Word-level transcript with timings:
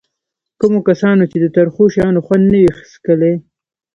کومو 0.59 0.79
کسانو 0.87 1.23
چې 1.31 1.37
د 1.43 1.45
ترخو 1.55 1.83
شیانو 1.93 2.19
خوند 2.25 2.43
نه 2.51 2.57
وي 2.61 2.69
څکلی. 2.93 3.33